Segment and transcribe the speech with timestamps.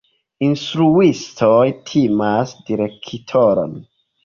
[0.45, 1.59] Instruistoj
[1.91, 3.79] timas direktoron.